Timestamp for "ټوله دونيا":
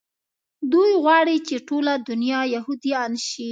1.67-2.41